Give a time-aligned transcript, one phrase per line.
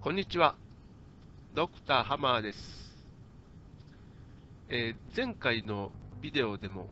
[0.00, 0.54] こんにちは。
[1.56, 2.58] ドクターハマーです。
[4.68, 5.90] えー前回の
[6.22, 6.86] ビデオでも、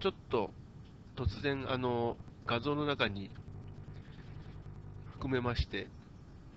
[0.00, 0.50] ちょっと
[1.16, 2.16] 突然、あの、
[2.46, 3.30] 画像の中に
[5.12, 5.86] 含めまして、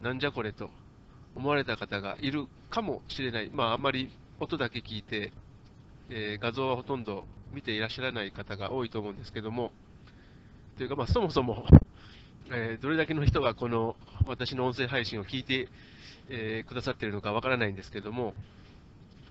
[0.01, 0.71] なんじゃこれと
[1.35, 3.51] 思われた方がいるかもしれない。
[3.53, 5.33] まあ、あんまり音だけ聞いて、
[6.09, 9.71] えー画像はほとんど見ていらっしゃらない方が多いと思うんですけども、
[10.77, 11.67] というか、まあ、そもそも、
[12.50, 13.95] えーどれだけの人がこの
[14.25, 15.67] 私の音声配信を聞いて、
[16.30, 18.34] えーくださっているのかわからないんですけども、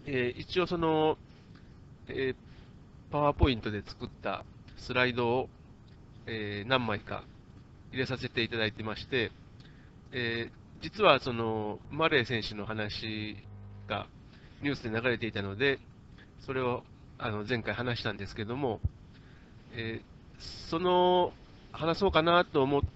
[0.06, 1.16] えー一応その、
[2.08, 2.34] え
[3.10, 4.44] パワーポイントで作った
[4.76, 5.48] スライドを、
[6.26, 7.24] え何枚か
[7.90, 9.32] 入れさせていただいてまして、
[10.12, 10.50] え
[10.82, 13.36] 実はそのマレー選手の話
[13.88, 14.06] が
[14.62, 15.78] ニュースで流れていたので、
[16.44, 16.82] それを
[17.18, 18.80] あの前回話したんですけども、
[19.72, 20.02] え
[20.68, 21.32] その
[21.72, 22.95] 話そうかなと思った、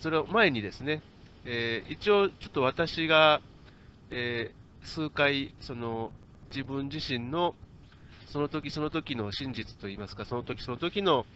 [0.00, 1.02] それを前にですね、
[1.44, 3.40] えー一応ちょっと私が、
[4.10, 6.12] えー数回、その
[6.50, 7.54] 自分自身の
[8.28, 11.26] その時その時の真実といいますか、その時その時の、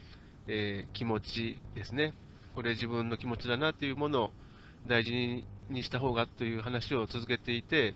[0.47, 2.15] えー気持ちですね、
[2.55, 4.31] これ自分の気持ちだなというものを
[4.87, 7.95] 大事にした方がという話を続けていて、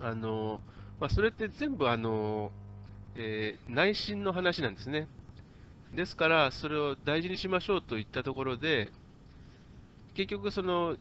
[0.00, 0.60] あの
[1.00, 2.50] まあ、それって全部あの、
[3.16, 5.08] え内心の話なんですね。
[5.96, 8.90] ですから、それを大事にしましょうといったところで、
[10.14, 10.96] 結局、その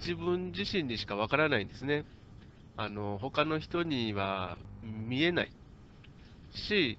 [0.00, 2.04] 自分自身にしかわからないんですね。
[2.76, 5.50] あの他の人には見えない
[6.52, 6.96] し、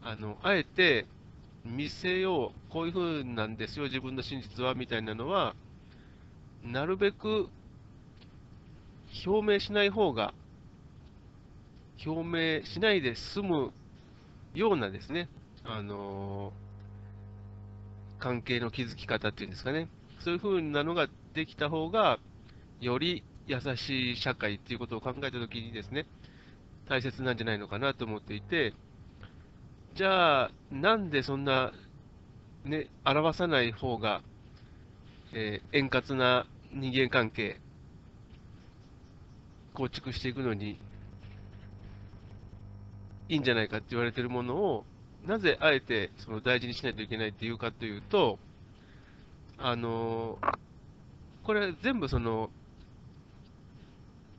[0.00, 1.06] あのあえて
[1.64, 5.56] 見せよう、こういう風なんですよ、自分の真実はみたいなのは、
[6.62, 7.48] なるべく
[9.26, 10.32] 表明しない方が、
[12.04, 13.72] 表明しないで済む
[14.54, 15.28] ようなですね、
[15.64, 16.52] あの
[18.18, 19.88] 関係の築き方っていうんですかね、
[20.20, 22.18] そういう風なのができた方が、
[22.80, 26.06] より優しい社会っていうことを考えたときにですね、
[26.88, 28.74] 大切なんじゃないのかなと思っていて、
[29.94, 31.72] じゃあ、なんでそんな、
[32.64, 34.22] ね、表さない方が、
[35.32, 37.60] えー円滑な人間関係、
[39.74, 40.78] 構築していくのに
[43.28, 44.84] いいんじゃないかって言われてるものを、
[45.26, 48.38] なぜあえてその大事にしないといけないっていうかというと、
[49.58, 50.38] あの
[51.46, 52.50] これ全部その、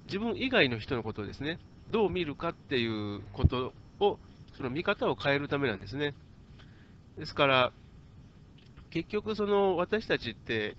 [0.08, 1.58] 自分以外の人のことをですね、
[1.90, 4.20] どう見るかっていうことを、
[4.58, 6.14] その見方を変えるためなんですね。
[7.18, 7.72] ですから、
[8.90, 10.76] 結局その私たちって、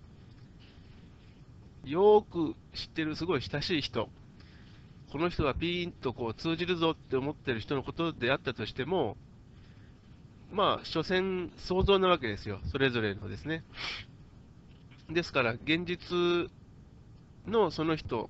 [1.86, 4.10] よーく知ってるすごい親しい人、
[5.10, 9.16] この人はピーンとこう通じるぞって思ってる人のことであったとしても、
[10.50, 13.64] まあ、所詮想像なわけですよ、それぞれのですね。
[15.10, 16.50] ですから、現実
[17.46, 18.28] のその人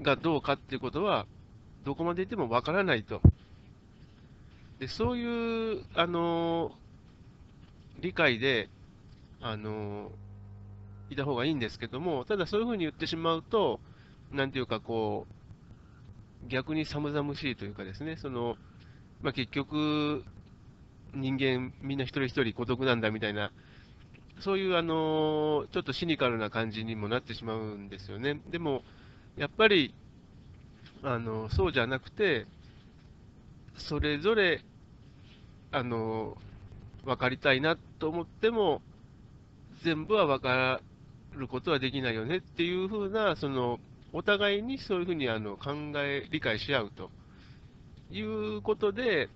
[0.00, 1.26] がどうかっていうことは、
[1.84, 3.20] どこまでいてもわからないと。
[4.78, 6.72] でそういう、あの
[8.00, 8.68] 理解で、
[9.42, 10.10] あの
[11.10, 13.80] いた方がいいんですけども、ただそういうふうに言ってしまうと、
[14.32, 15.26] なんていうかこ
[16.46, 18.56] う、逆に寒々しいというかですね、その、
[19.22, 20.24] まあ、結局、
[21.14, 23.52] 人間みんな一人一人孤独なんだみたいな、
[24.40, 28.40] そういうあのちょっとシニカルな感じにもなってしまうんですよね。
[28.50, 28.82] でも、
[29.36, 29.94] やっぱり、
[31.02, 32.46] あのそうじゃなくて、
[33.76, 34.62] それぞれ、
[35.72, 36.36] あの
[37.04, 38.82] 分かりたいなと思っても、
[39.82, 40.80] 全部は分か
[41.36, 43.78] ることはできないよねっていうふうな、その
[44.12, 47.10] お互いにそういうふうにあの考え、理解し合うと
[48.10, 49.28] いうことで、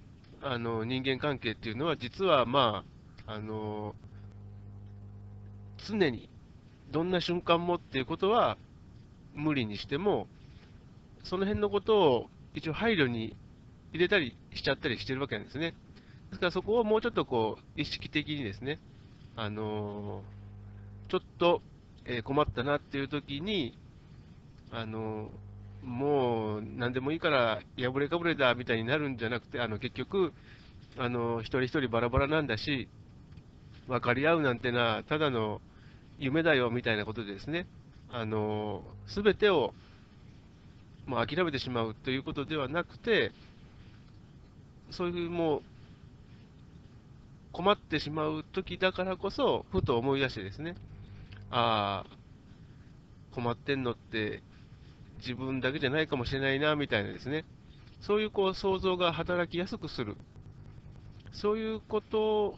[0.42, 2.84] あの人間関係っていうのは、実はま
[3.26, 3.94] あ、あの
[5.88, 6.28] 常に
[6.90, 8.56] どんな瞬間もっていうことは
[9.34, 10.26] 無理にしても、
[11.24, 13.36] その辺のことを一応配慮に
[13.92, 15.74] 入れたりしちゃったりしてるわけなんですね。
[16.30, 18.78] ですからそこをもうちょっとこう意識的にですね、
[19.36, 20.22] あの
[21.08, 21.62] ちょっと、
[22.06, 23.78] え困ったなっていう時に、
[24.70, 25.30] あの
[25.84, 30.32] もう何でもいいから破れかぶれだみたいになるんじゃなくて、あの結局、
[30.96, 32.88] あの一人一人バラバラなんだし、
[33.86, 35.60] 分かり合うなんてな、ただの
[36.18, 37.66] 夢だよみたいなことでですね、
[38.10, 38.82] あの
[39.14, 39.74] 全てを
[41.06, 43.32] もう諦めてしまうということではなくて、
[44.90, 45.62] そういうもう
[47.52, 50.76] 困ってしまう時だからこそ、ふと思い出してですね、
[51.50, 54.42] ああ、困ってんのって
[55.26, 57.44] 自分だけじゃないかもしれないなみたいなですね、
[58.00, 60.16] そういうこう想像が働きやすくする、
[61.32, 62.56] そういうこと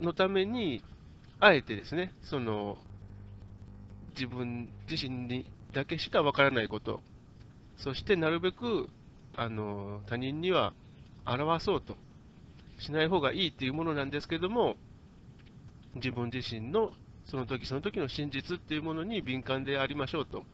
[0.00, 0.82] のために、
[1.38, 2.78] あえてですね、その
[4.14, 7.02] 自分自身にだけしかわからないこと、
[7.76, 8.88] そしてなるべく
[9.36, 10.72] あの他人には
[11.26, 11.96] 表そうと。
[12.78, 14.76] しない方がいいっていうものなんですけども、
[15.94, 16.90] 自分自身の
[17.26, 20.44] その時その時の真実っていうものに敏感でありましょうと。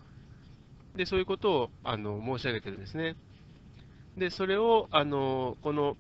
[0.99, 3.17] で、そういうことをあの申し上げてるんですね。
[4.19, 5.97] で、それをあのこの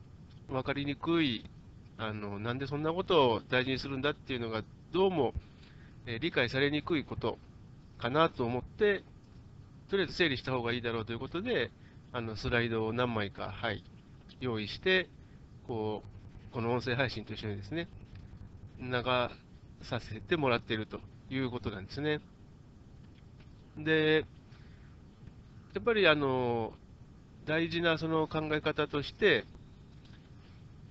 [0.51, 1.49] 分かりにくい
[1.99, 4.63] あの、なんでそんなことを大事にするんだっていうのが、
[4.93, 5.35] どうも、
[6.07, 7.39] え理解されにくいこと
[7.99, 9.03] かなと思って、
[9.91, 11.73] とりあえず整理した方がいいだろうということで、
[12.13, 13.83] あのスライドを何枚か、はい、
[14.41, 15.09] 用意して、
[15.67, 16.05] こ
[16.51, 17.89] う、この音声配信と一緒にですね、
[18.81, 18.93] 流
[19.83, 22.21] させてもらっているということなんですね。
[23.77, 24.25] で、
[25.79, 26.73] やっぱりあの、
[27.47, 29.45] 大事なその考え方として、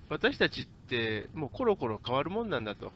[0.08, 2.90] 私たちってもうコロコロ変わるもんなんだと。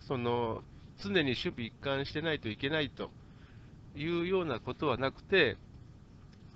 [0.00, 0.62] その、
[1.02, 3.10] 常に守備一貫してないといけないと
[3.94, 5.58] いうようなことはなくて、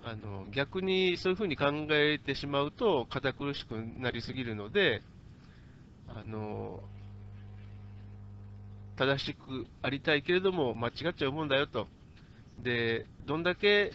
[0.02, 5.02] あの逆にそういうふうに考えてしまうと堅苦しくなりすぎるので、
[6.08, 6.80] あの
[8.96, 11.88] 正しくありたいけれども間違っちゃうもんだよと。
[12.62, 13.92] で、どんだけ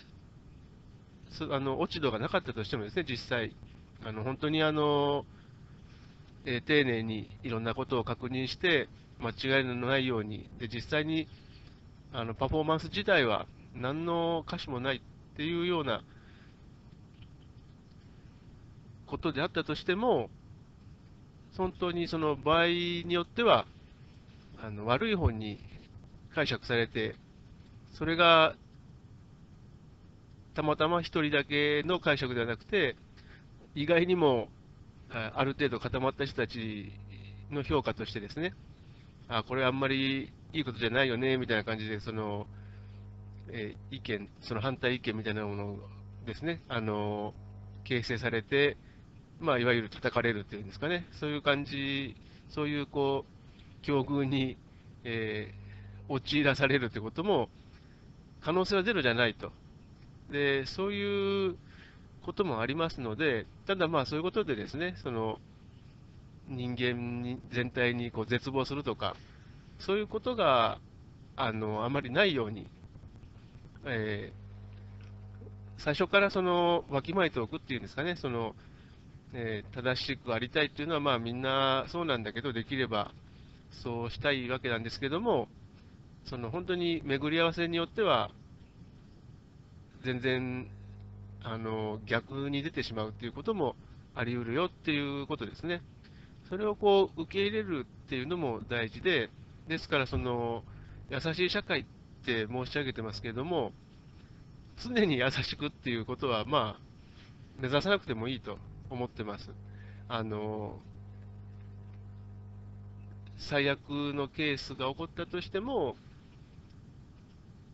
[1.42, 3.56] あの落ち度がなかったとしてもですね、実際、
[4.06, 5.26] あの本当にあの、
[6.46, 8.88] えー丁寧にいろんなことを確認して、
[9.20, 11.28] 間違いのないように、で実際に
[12.12, 16.04] あのパフォーマンス自体は何の歌詞もないっていうような
[19.08, 20.30] ことであったとしても、
[21.58, 23.66] 本当にその場合によっては、
[24.62, 25.60] あの悪い方に
[26.36, 27.16] 解釈されて、
[27.94, 28.56] それが
[30.54, 32.96] たまたま一人だけの解釈ではなくて、
[33.76, 34.50] 意外にも
[35.10, 36.92] あある程度固まった人たち
[37.52, 38.54] の評価としてですね、
[39.28, 42.48] あこれあんまりいいことじゃないよねみたいな感じで、その、
[43.50, 45.78] えー意見、その反対意見みたいなもの
[46.26, 47.34] ですね、あの
[47.84, 48.78] 形成されて、
[49.40, 52.16] まあ、いわゆる叩かれるっていうんですかね、そういう感じ、
[52.50, 54.58] そういうこう境遇に、
[55.04, 55.64] えー
[56.10, 57.50] 陥らされるということも、
[58.42, 59.52] 可能性はゼロじゃないと。
[60.34, 61.58] で、そういう
[62.24, 65.40] こともありますので、ただまあそういうことでですね、その
[66.48, 69.16] 人間に全体にこう絶望するとか、
[69.80, 70.80] そういうことが
[71.36, 72.70] あのあまりないように、
[73.86, 74.44] えー
[75.78, 78.56] 最初からそのわきまえておくっていうんですかね、その
[79.34, 83.12] えー正しくありたいっていうのは、まあみんなそうなんだけど、できれば
[83.84, 85.50] そうしたいわけなんですけども、
[86.26, 88.32] その本当に巡り合わせによっては、
[90.04, 90.68] 全然
[91.44, 93.76] あの逆に出てしまうっていうことも
[94.16, 95.82] あり得るよっていうことですね。
[96.50, 99.30] それをこう受け入れるっていうのも大事で、
[99.68, 100.64] ですからその
[101.10, 101.86] 優しい社会っ
[102.26, 103.72] て申し上げてますけれども、
[104.84, 108.58] 常に優しくっていうことは、まあ、目指さなくてもいいと
[108.90, 109.50] 思ってます。
[110.10, 110.80] あの
[113.38, 113.80] 最悪
[114.14, 115.96] のケースが起こったとしても、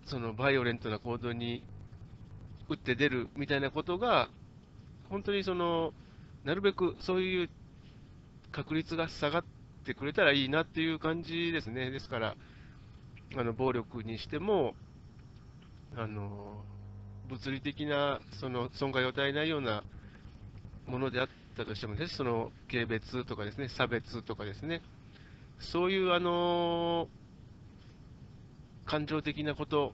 [0.05, 1.63] そのバイオレントな行動に
[2.69, 4.29] 打って出るみたいなことが、
[5.09, 5.93] 本当にその、
[6.43, 7.49] なるべくそういう
[8.51, 9.43] 確率が下がっ
[9.85, 11.91] てくれたらいいなっていう感じですね。
[11.91, 12.35] ですから、
[13.35, 14.75] あの暴力にしても、
[15.95, 16.63] あの
[17.29, 19.83] 物理的なその損害を与えないような
[20.85, 24.81] ものであったとしてもです、その軽蔑とかですね、差別とかですね、
[25.59, 27.07] そういうあの
[28.85, 29.93] 感情的なこと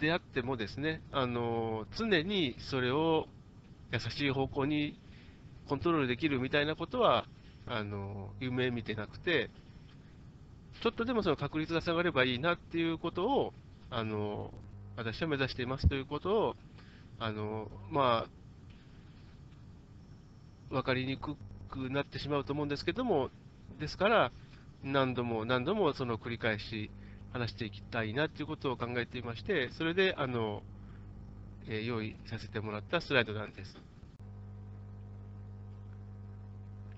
[0.00, 3.26] であってもですね、あの常にそれを
[3.92, 4.98] 優しい方向に
[5.68, 7.26] コントロールできるみたいなことは、
[7.66, 9.50] あの夢見てなくて、
[10.82, 13.52] ちょっとでもその確率が下がればいいなっていうことを、
[13.90, 14.52] あの
[14.96, 16.56] 私は目指していますということを、
[17.18, 18.26] あのま
[20.70, 21.36] あ、分かりにく
[21.70, 23.30] くなってしまうと思うんですけども、
[23.78, 24.32] ですから、
[24.82, 26.90] 何度も何度もその繰り返し
[27.32, 30.62] 話していきたいなということを考えていまして、それであの、
[31.68, 33.76] えー用意させてもらったスライドなんです。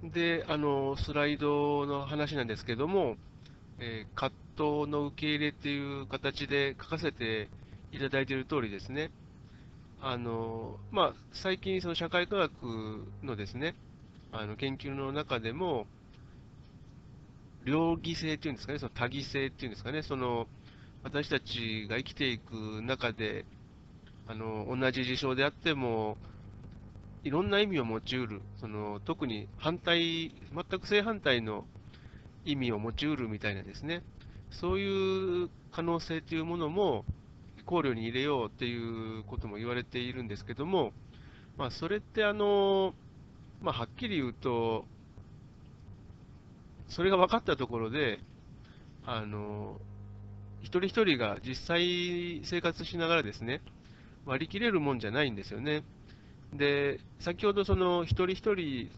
[0.03, 3.17] で、あのスライドの話なんですけども、
[3.79, 7.49] えー葛藤の受け入れっていう形で書かせて
[7.91, 9.11] いただいている通りですね、
[10.01, 12.53] あのまあ、最近、その社会科学
[13.23, 13.77] のですね、
[14.33, 15.87] あの研究の中でも、
[17.65, 20.47] 両義性っていうんですかね、その多義性っていうんですかね、その
[21.05, 23.45] 私たちが生きていく中で、
[24.27, 26.17] あの同じ事象であっても、
[27.25, 31.65] いろんな意味を持ちうる、その特に反対、全く正反対の
[32.45, 34.03] 意味を持ちうるみたいなですね、
[34.51, 37.05] そういう可能性というものも
[37.65, 40.93] 考慮に入れようっていうことも言われているんですけども、
[41.57, 42.95] まあ、それってあの、
[43.61, 44.85] まあ、はっきり言うと、
[46.93, 48.19] それが分かったところで、
[49.05, 49.81] あの
[50.61, 53.63] 一人一人が実際生活しながらですね、
[54.27, 55.85] 割り切れるもんじゃないんですよね。
[56.53, 58.91] で、先ほどその一人一人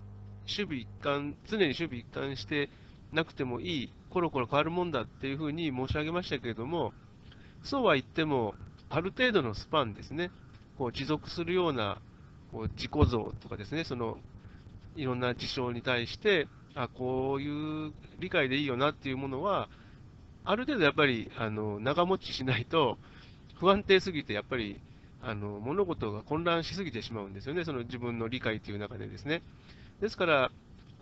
[0.42, 2.68] 守備一貫、常に守備一貫して
[3.12, 6.92] なくてもいい、コロコロ変わるもんだっていうふうに申し上げましたけれども、
[7.62, 8.54] そうは言っても、
[8.90, 10.32] ある程度のスパンですね、
[10.78, 11.98] こう持続するような
[12.50, 14.18] こう自己像とかですね、その
[14.96, 19.68] いろんな事象に対して、あこういう理解でいいよなっていうものは、
[20.44, 22.98] ある程度やっぱりあの長持ちしないと、
[23.58, 24.80] 不安定すぎて、やっぱり
[25.22, 29.42] あの物事が混乱しすぎてしまうんですよね、その自分の理解という中でですね。
[30.00, 30.50] ですから、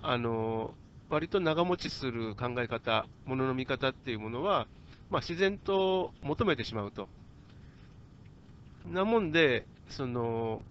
[0.03, 0.75] あの
[1.09, 4.67] 割と長持ちする考え方、ものの見方っていうものは、
[5.11, 7.09] まあ、自然と求めてしまうと。
[8.91, 10.63] なもんで、その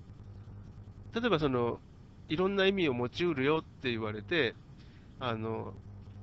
[1.14, 1.80] 例えばその、
[2.30, 4.56] いろんな意味を持ちうるよって言われて、
[5.22, 5.74] あの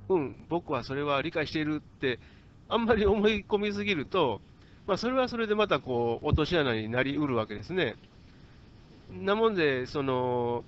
[0.09, 2.19] うん、僕はそれは理解しているって、
[2.67, 4.41] あんまり思い込みすぎると、
[4.87, 7.95] まあ、それはそれでまたこう落とし穴になりうるわけですね。
[9.11, 10.63] なもんで、その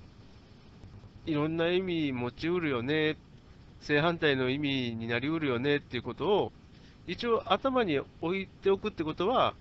[1.26, 3.18] いろんな意味持ちうるよね、
[3.82, 6.52] 正反対の意味になりうるよねっていうことを、
[7.08, 9.56] 一応頭に置いておくってことは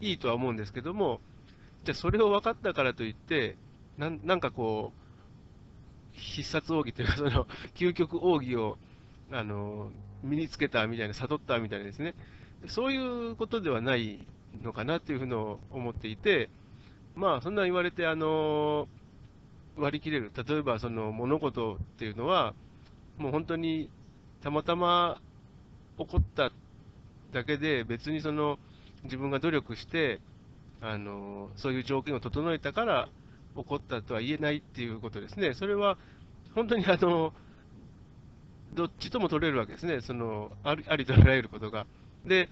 [0.00, 1.20] いいとは思うんですけども、
[1.84, 3.56] じゃあそれを分かったからといって、
[3.96, 5.03] ななんかこう、
[6.14, 8.78] 必殺奥義というか、その 究極奥義を
[9.30, 9.90] あの
[10.22, 12.14] 身につけたみたいな、悟ったみたいなですね、
[12.66, 14.26] そういうことではない
[14.62, 16.50] のかなっていうふうに思っていて、
[17.14, 18.88] まあ、そんな言われて、あの
[19.76, 22.54] 割り切れる、例えばその物事っていうのは、
[23.18, 23.90] もう本当に
[24.42, 25.20] たまたま
[25.98, 26.52] 起こった
[27.32, 28.58] だけで、別にその
[29.04, 30.20] 自分が努力して、
[30.80, 33.08] あのそういう条件を整えたから
[33.56, 35.54] 起こったとは言えないっていうことですね。
[35.54, 35.96] それは
[36.54, 37.32] 本当にあの
[38.74, 41.86] どっちとも取れるわけですね、そのありありとあらゆることが。
[42.26, 42.48] で、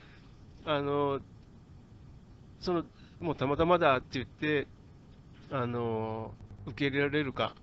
[0.65, 1.21] あの
[2.61, 2.85] その
[3.21, 4.69] もうたまたまだって言って、
[5.51, 6.33] あの
[6.67, 7.55] 受け入れられるか、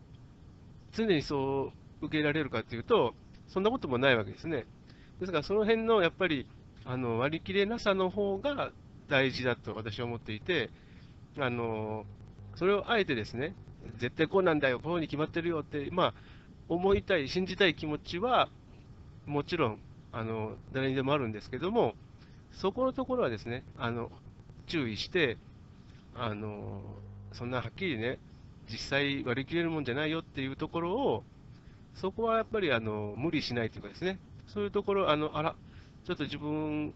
[0.94, 3.14] 常にそう受け入れられるかっていうと、
[3.48, 4.66] そんなこともないわけですね。
[5.20, 6.46] ですから、その辺のやっぱり
[6.86, 8.72] あの割り切れなさの方が
[9.10, 10.70] 大事だと私は思っていて、
[11.38, 12.06] あの
[12.60, 13.56] それをあえてですね、
[14.00, 16.14] 絶対こうなんだよ、こうに決まってるよって、まあ、
[16.68, 18.50] 思いたい、信じたい気持ちは、
[19.26, 19.80] もちろん、
[20.12, 21.96] あの、誰にでもあるんですけども、
[22.52, 24.12] そこのところはですね、あの、
[24.68, 25.38] 注意して、
[26.14, 26.82] あの、
[27.32, 28.20] そんなはっきりね、
[28.70, 31.24] 実際割り切れるもんじゃないよっていうところを、
[31.96, 35.56] そこはやっぱりあの無理しないというかですね、そういうところ、あのあら、
[36.04, 36.94] ちょっと自分、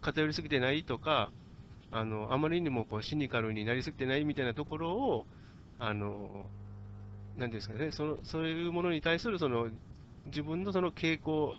[0.00, 1.30] 偏りすぎてないとか、
[1.92, 5.26] あのあまりにもこうシニカルになりすぎてないみたいなところを、
[5.78, 6.46] あの
[7.36, 9.68] なんですかね、そのそういうものに対するその
[10.26, 11.54] 自分のその傾向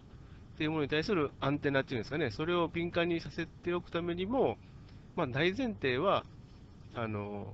[0.56, 4.58] っていうものに対するアンテナっていうんですかね、それを敏感にさせておくためにも、
[5.16, 6.26] まあ、大前提は、
[6.96, 7.54] あの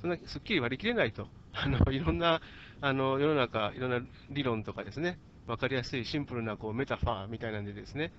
[0.00, 2.40] そんなすっきり割り切れないと、 あのいろんな
[2.80, 8.12] あの世の中、いろんな理論とかですね、分かりやすいシンプルなこうメタファーみたいなんでですね、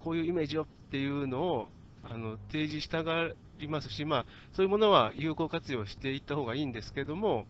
[0.00, 1.68] こういうイメージをっていうのを
[2.10, 7.46] あの提示したがりますし、まあ、そういうものは有効活用していった方がいいんですけども、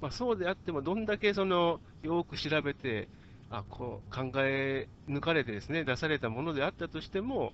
[0.00, 3.08] まあ、そうであっても、どんだけそのよく調べて、
[3.48, 7.52] あこう考え抜かれてですね出されたものであったとしても、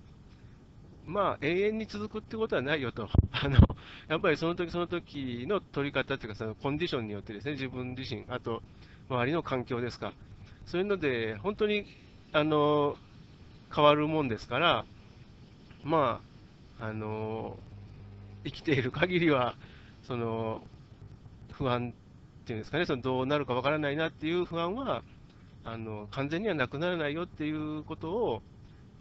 [1.05, 3.59] まあ、永遠に続くってことはないよと、 あの
[4.09, 8.63] やっぱりその時その時の取り方というか、そのコンディションによってですね自分自身、あと
[9.09, 10.13] 周りの環境ですか、
[10.67, 11.85] そういうので、本当に
[12.33, 12.97] あの
[13.75, 14.85] 変わるもんですから、
[15.85, 16.32] まあ、
[16.83, 17.57] あの
[18.45, 19.55] 生きている限りは、
[20.03, 20.61] その
[21.53, 21.91] 不安
[22.43, 25.05] っていうんですかね、そのどうなるかわからないなっていう不安は、
[25.65, 28.43] あの完全にはなくならないよっていうことを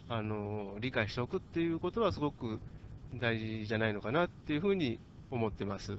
[0.08, 2.60] あの理解しておくっていうことは、すごく
[3.16, 5.00] 大事じゃないのかなっていうふうに
[5.32, 5.98] 思ってます。